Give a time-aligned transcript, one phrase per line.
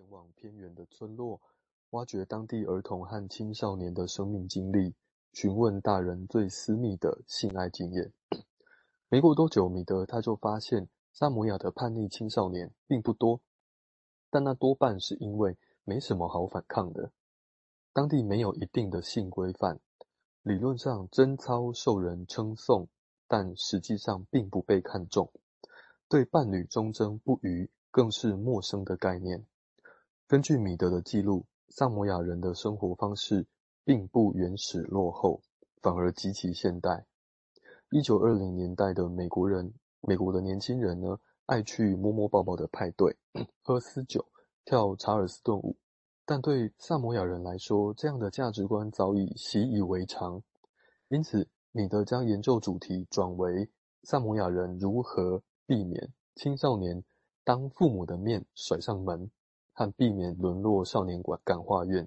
[0.00, 1.42] 前往偏远的村落，
[1.90, 4.94] 挖掘当地儿童和青少年的生命经历，
[5.34, 8.10] 询问大人最私密的性爱经验。
[9.10, 13.42] 没过多久，米德他就发现，萨摩亚的叛逆青少年并不多，
[14.30, 17.12] 但那多半是因为没什么好反抗的。
[17.92, 19.80] 当地没有一定的性规范，
[20.42, 22.88] 理论上贞操受人称颂，
[23.28, 25.30] 但实际上并不被看重。
[26.08, 29.44] 对伴侣忠贞不渝更是陌生的概念。
[30.30, 33.48] 根据米德的记录，萨摩亚人的生活方式
[33.84, 35.42] 并不原始落后，
[35.82, 37.04] 反而极其现代。
[37.90, 43.16] 一九二零年代的美国人，美国的年轻人呢，爱去摸摸抱抱的派对，
[43.60, 44.24] 喝私酒，
[44.64, 45.76] 跳查尔斯顿舞。
[46.24, 50.40] 但对萨摩亚人来说，这样的价值观早已习以为常。
[51.08, 53.68] 因此，米德将研究主题转为
[54.04, 57.02] 萨摩亚人如何避免青少年
[57.42, 59.28] 当父母的面甩上门，
[59.80, 62.06] 和避免沦落少年感感化院，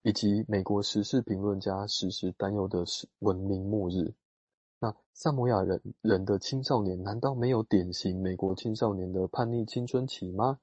[0.00, 4.14] 以及美国时事评论家时时担忧的是文明末日。
[4.78, 10.58] 那萨摩亚人人的青少年难道没有典型美国青少年的叛逆青春期吗？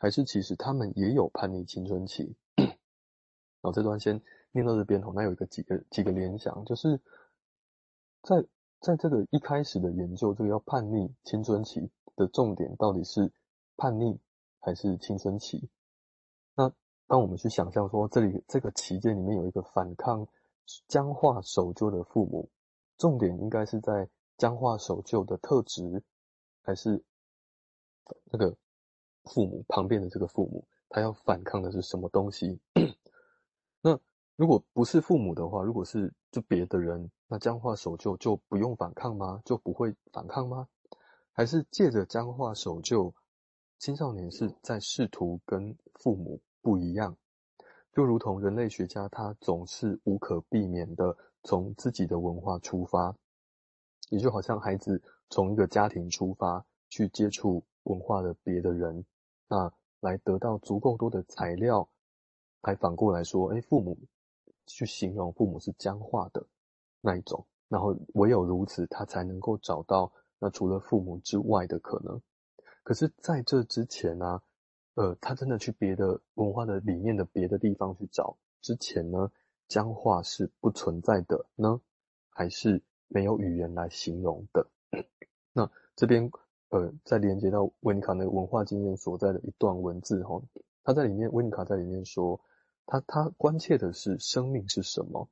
[0.00, 2.34] 还是其实他们也有叛逆青春期？
[3.62, 4.20] 好，这段先
[4.50, 7.00] 念到这边吼，那有一个几个几个联想，就是
[8.22, 8.44] 在
[8.80, 13.30] 在这个一开始的研究，这个要叛逆青春期的重点到底是
[13.76, 14.18] 叛逆
[14.66, 15.68] 还是青春期？
[16.56, 16.72] 那
[17.06, 20.26] 当我们去想象说，这里这个期间里面有一个反抗
[20.88, 22.50] 僵化守旧的父母。
[22.98, 26.02] 重点应该是在僵化守旧的特质，
[26.62, 27.04] 还是
[28.24, 28.56] 那个
[29.22, 32.58] 父母旁边的这个父母，他要反抗的是什么东西？
[33.82, 34.00] 那
[34.34, 39.40] 如果不是父母的话，如果是就别的人，那僵化守旧就不用反抗吗？
[39.44, 40.66] 就不会反抗吗？
[41.30, 43.14] 还是借着僵化守旧，
[43.78, 47.16] 青少年是在试图跟父母不一样？
[47.92, 51.16] 就如同人类学家，他总是无可避免的。
[51.42, 53.16] 从自己的文化出发，
[54.08, 55.00] 也就好像孩子
[55.30, 59.04] 从一个家庭出发去接触文化的别的人，
[59.46, 61.88] 那来得到足够多的材料，
[62.62, 63.96] 还反过来说，哎，父母
[64.66, 66.44] 去形容父母是僵化的
[67.00, 72.20] 那一种，然后唯有如此，他才能够找到那除了父母之外的可能。
[72.86, 74.40] 可是在这之前呢，
[74.94, 79.32] 呃，他真的去别的文化的里面的别的地方去找之前呢？
[79.66, 81.80] 僵化是不存在的呢，
[82.30, 84.68] 还是没有语言来形容的？
[85.52, 86.30] 那这边
[86.68, 90.40] 呃，在连接到温尼卡那个文化经验所在的一段文字哈，
[90.84, 92.40] 他在里面，温尼卡在里面说，
[92.86, 95.28] 他他关切的是生命是什么，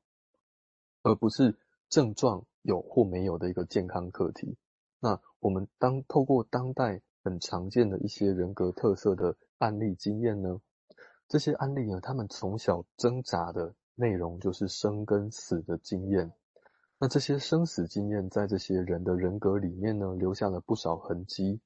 [1.04, 1.56] 而不是
[1.88, 4.56] 症状有或没有的一个健康课题。
[4.98, 10.60] 那我们当透过当代很常见的一些人格特色的案例经验呢，
[11.26, 13.74] 这些案例呢，他们从小挣扎的。
[13.96, 16.32] 内容就是生跟死的经验，
[16.98, 21.60] 那这些生死经验在这些人的人格里面呢，留下了不少痕迹。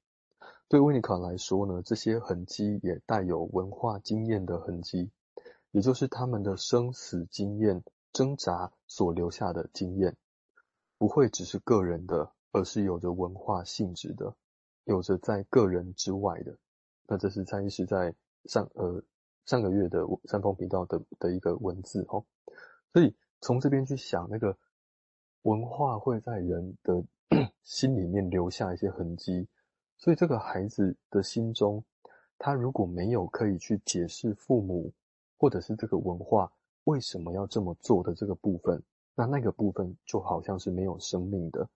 [0.67, 5.09] 对温尼卡来说呢，这些痕迹也带有文化经验的痕迹，
[5.71, 7.83] 也就是他们的生死经验
[8.13, 10.15] 挣扎所留下的经验，
[10.99, 14.35] 不会只是个人的，而是有着文化性质的，
[14.89, 16.57] 有着在个人之外的。
[17.07, 18.13] 那这是蔡医师在
[18.45, 19.01] 上呃。
[19.45, 22.23] 上个月的三丰频道的的一个文字哦，
[22.93, 24.55] 所以从这边去想，那个
[25.41, 27.03] 文化会在人的
[27.63, 29.47] 心里面留下一些痕迹，
[29.97, 31.83] 所以这个孩子的心中，
[32.37, 34.93] 他如果没有可以去解释父母
[35.35, 38.79] 或者是这个文化为什么要这么做的这个部分，
[39.15, 41.67] 那那个部分就好像是没有生命的，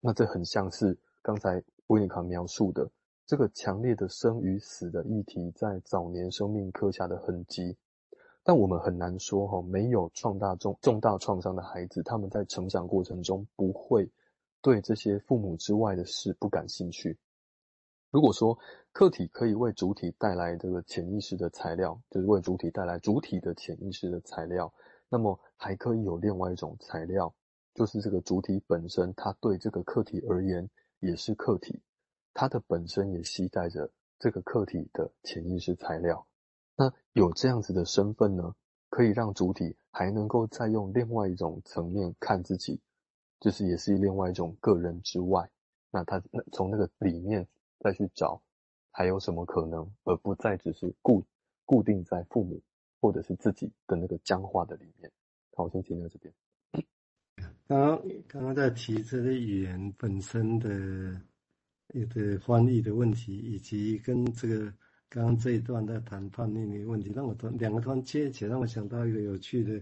[0.00, 2.90] 那这很像是刚才威尼卡描述的。
[3.24, 7.76] 这个强烈的生与死的议题，在早年生命刻下的痕迹，
[8.42, 14.10] 但我们很难说哈，没有创大重重大创伤的孩子，他们在成长过程中不会
[14.60, 17.16] 对这些父母之外的事不感兴趣。
[18.10, 18.58] 如果说
[18.90, 24.70] 客体可以为主体带来这个潜意识的材料，就是为主体带来主体的潜意识的材料，
[25.08, 27.32] 那么还可以有另外一种材料，
[27.72, 30.68] 就是这个主体本身，它对这个客体而言
[31.02, 31.82] 也是客体。
[32.32, 36.26] 它的本身也携带着这个客体的潜意识材料，
[36.76, 38.54] 那有这样子的身份呢，
[38.88, 42.80] 可以让主体还能够再用另外一种层面看自己，
[43.40, 45.50] 就是也是另外一种个人之外，
[45.90, 46.22] 那他
[46.52, 47.46] 从那个里面
[47.80, 48.40] 再去找
[48.90, 51.22] 还有什么可能，而不再只是固
[51.66, 52.62] 固定在父母
[53.00, 55.12] 或者是自己的那个僵化的里面。
[55.54, 56.32] 好，我先停在这边。
[57.68, 61.20] 刚刚刚在提这个语言本身的。
[62.08, 64.72] 的翻译的问题，以及跟这个
[65.10, 69.76] 刚刚这一段在谈判的那个问题，让我突两个突然接起来，让我想到一个有趣的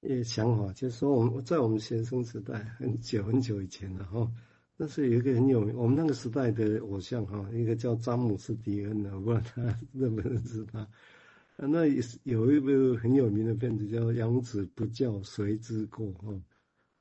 [0.00, 4.28] 一个想法，就是说我们在我们学生时代很久很久以前了哈，
[4.76, 9.62] 那是有一个很有名，我们那个时代的偶像哈，一个叫詹姆斯迪恩的，我不知道他
[9.92, 10.88] 认不认识他。
[11.56, 16.34] 那也是有一部很有名的片子叫《养子不教谁之过》哈。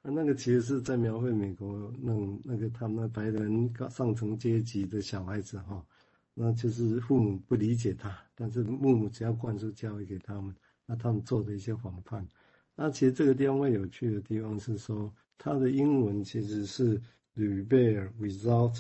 [0.10, 2.14] 那个其实是在描绘美国那
[2.44, 5.86] 那个他们那白人上层阶级的小孩子哈，
[6.34, 10.56] 那就是父母不理解他，但是父母只要灌输教育给他们，
[10.86, 12.26] 那他们做的一些反叛。
[12.76, 17.02] 那其实这个地方会有趣的地方是说，它的英文其实是
[17.36, 18.80] rebel without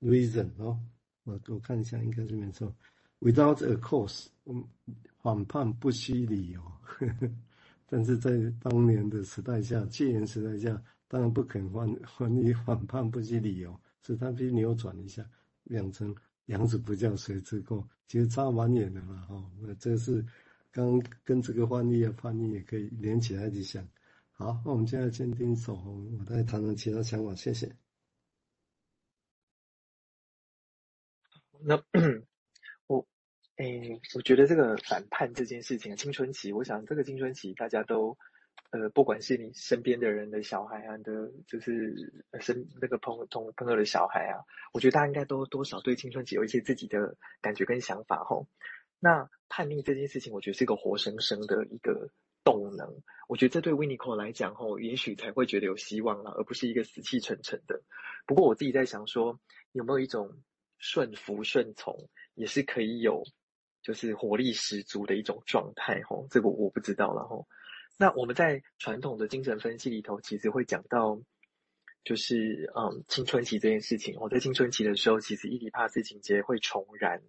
[0.00, 0.78] reason 哦，
[1.24, 2.74] 我我看一下应该是没错
[3.20, 4.64] ，without a cause，嗯，
[5.20, 6.60] 反叛不需理由。
[6.82, 7.28] 呵呵
[7.88, 8.30] 但是在
[8.60, 15.24] 当年的时代下，戒严时代下，当然不肯翻翻译反叛不计理由，所以他必须扭转一下，
[15.64, 16.14] 养成
[16.46, 20.24] 养子不教谁之过，其实差蛮远的了，哈，那这是
[20.72, 23.88] 刚跟这个翻译啊翻译也可以连起来一起想。
[24.32, 27.74] 好，那我们现在先听守宏，我再谈谈其他想法，谢谢。
[31.60, 31.80] 那。
[33.56, 38.18] 哎、我觉得这个反叛这件事情，青春期，我想这个青春期大家都，
[38.70, 44.44] 呃，不管是你身边的人的小孩啊，的，就是身那个朋同朋友的小孩啊，
[44.74, 48.46] 我觉得大家应该都多少对青春期有一些自己的感觉跟想法吼。
[49.00, 52.10] 那叛逆这件事情，我觉得是一个活生生的一个
[52.44, 53.02] 动能。
[53.26, 57.82] 我觉得这对 Winiko 来讲吼，也许才会觉得有希望了，而不是一个死气沉沉的。
[58.26, 59.40] 不过我自己在想说，
[59.72, 60.42] 有没有一种
[60.76, 63.24] 顺服顺从，也是可以有。
[63.86, 67.46] 就是活力十足的一种状态，吼，这个我不知道了，吼。
[67.96, 71.20] 那我们在传统的精神分析里头，其实会讲到，
[72.02, 74.16] 就是嗯，青春期这件事情。
[74.18, 77.22] 我在青春期的时候，其实伊底帕斯情节会重燃。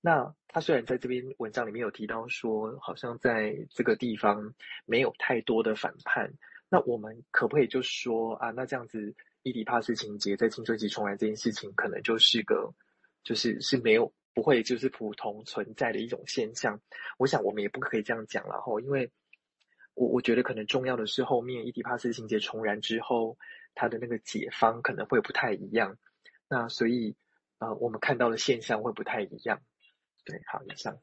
[0.00, 4.54] 那他虽然在这篇文章里面有提到说，好像在这个地方
[4.86, 6.32] 没有太多的反叛，
[6.70, 12.72] 那我们可不可以就说啊，那这样子伊底帕斯情节在青春期重燃这件事情，可能就是个，
[13.22, 14.10] 就是是没有。
[14.36, 16.78] 不会就是普通存在的一种现象，
[17.16, 19.10] 我想我们也不可以这样讲了吼，因为
[19.94, 23.38] 我我觉得可能重要的是后面伊迪帕斯情节重燃之后，
[23.74, 25.96] 他的那个解方可能会不太一样，
[26.50, 27.16] 那所以
[27.60, 29.62] 呃我们看到的现象会不太一样，
[30.26, 30.98] 对，好，以上。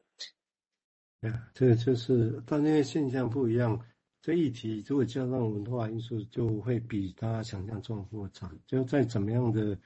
[1.22, 3.84] 呀，这个就是，但那个现象不一样，
[4.22, 9.76] 这议题如果加上文化因素，就会比大家想象中复杂，就在怎么样的。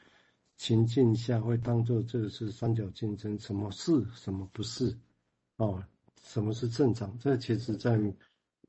[0.59, 4.93] 情境下会当做这个是三角竞争，什么是什么不是，
[5.57, 5.81] 哦，
[6.21, 7.17] 什么是正常？
[7.21, 7.97] 这其实在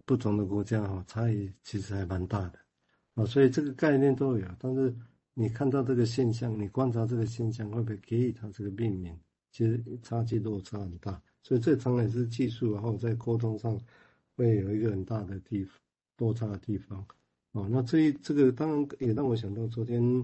[0.06, 2.60] 不同的国家哈，差异其实还蛮大的，
[3.16, 4.48] 啊，所以这个概念都有。
[4.60, 4.96] 但是
[5.34, 9.20] 你看到这个现象，你观察这个现象，会不会给予它这个命名？
[9.52, 11.20] 其实差距落差很大。
[11.42, 13.76] 所以这当然是技术，然后在沟通上
[14.36, 15.74] 会有一个很大的地方
[16.20, 17.04] 落差的地方。
[17.54, 20.24] 哦，那这一这个当然也让我想到昨天。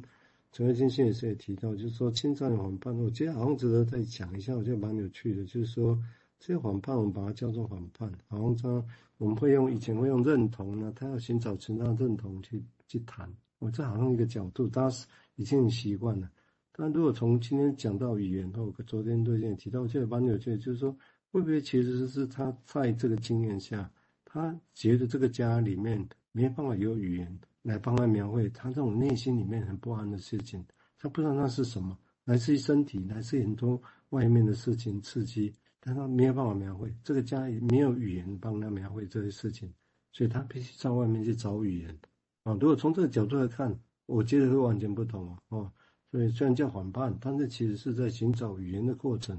[0.56, 5.44] 陈慧金先生也提到，就是说青少年反叛，我觉得好像值得再讲一下，我觉得蛮有趣的。
[5.44, 6.02] 就是说
[6.40, 8.86] 这些反叛，我们把它叫做反叛，好像说
[9.18, 13.30] 我们会用以前会用认同呢，他要寻找成他认同去去谈。
[13.60, 15.06] 我这好像一个角度，大家
[15.36, 16.32] 已经很习惯了。
[16.72, 20.96] 但如果从今天讲到语言后，昨天对也提到，我觉得蛮有趣的，就是说
[21.34, 23.92] 会不会其实是他在这个经验下，
[24.24, 27.40] 他觉得这个家里面没办法有语言。
[27.66, 30.64] 来帮他描绘他这种内心里面很不安的事情，
[31.00, 36.96] 他不知道那是什么，来自于身体，来自于很多外面的事情刺激，但他没有办法描绘。
[37.04, 39.74] 这个家也没有语言帮他描绘这些事情，
[40.12, 42.00] 所以他必须上外面去找语言。
[42.44, 45.72] 啊，如果从这个角度来看，我觉得会完全不同哦。
[46.12, 49.36] 所以虽然叫反叛，但是其实是在寻找语言的过程。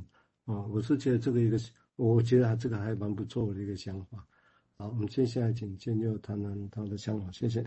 [0.46, 1.56] 啊，我是觉得这个一个，
[1.94, 4.26] 我觉得他这个还蛮不错的一个想法。
[4.78, 7.64] 好，我们接下来请建佑谈谈他的想法，谢谢。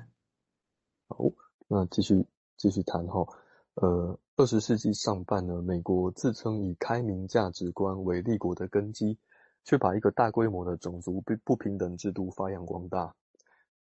[1.09, 1.25] 好，
[1.67, 2.23] 那继续
[2.55, 3.27] 继续谈哈，
[3.73, 9.17] 呃，二十世纪上半呢，美国自称以开明价值观为立国的根基，
[9.63, 13.15] 却把一个大规模的种族不不平等制度发扬光大。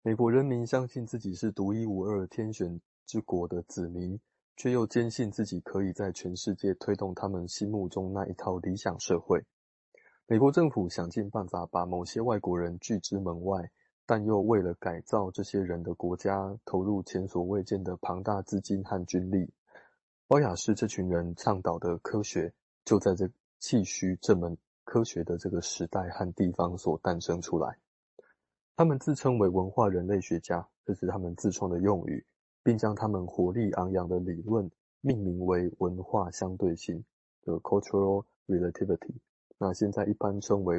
[0.00, 4.18] 美国人民相信自己是独一无二天选之国的子民，
[4.56, 9.44] 却又坚信自己可以在全世界推动他们心目中那一套理想社会。
[10.26, 13.70] 美国政府想尽办法把某些外国人拒之门外。
[14.08, 19.52] 但又为了改造这些人的国家，投入前所未见的庞大资金和军力。
[20.28, 22.50] 欧雅士这群人倡导的科学，
[22.86, 27.76] 就在这气虚这门科学的这个时代和地方所诞生出来。
[28.76, 32.24] 他们自称为文化人类学家，这是他们自创的用语，
[32.62, 34.70] 并将他们活力昂扬的理论
[35.02, 37.04] 命名为文化相对性
[37.42, 39.16] 的 cultural （relativity），
[39.58, 40.76] 那现在一般称为